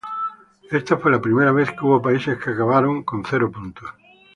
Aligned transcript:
Esta 0.71 0.97
fue 0.97 1.11
la 1.11 1.21
primera 1.21 1.51
vez 1.51 1.69
que 1.69 1.85
hubo 1.85 2.01
países 2.01 2.39
que 2.43 2.49
acabaron 2.49 3.03
con 3.03 3.23
cero 3.23 3.51
puntos. 3.51 3.87